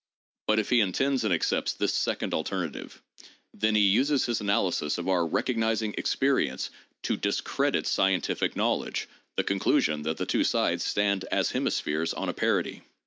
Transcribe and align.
But 0.47 0.57
if 0.57 0.71
he 0.71 0.79
intends 0.79 1.23
and 1.23 1.31
accepts 1.31 1.73
this 1.73 1.93
second 1.93 2.33
alternative, 2.33 3.03
then 3.53 3.75
he 3.75 3.83
uses 3.83 4.25
his 4.25 4.41
analysis 4.41 4.97
of 4.97 5.07
our 5.07 5.27
recognizing 5.27 5.93
experience 5.95 6.71
to 7.03 7.15
discredit 7.15 7.85
scientific 7.85 8.55
knowledge— 8.55 9.07
the 9.37 9.43
conclusion 9.43 10.01
that 10.01 10.17
the 10.17 10.25
two 10.25 10.43
sides 10.43 10.83
stand 10.83 11.25
as 11.25 11.51
hemispheres 11.51 12.15
on 12.15 12.29
a 12.29 12.33
parity. 12.33 12.81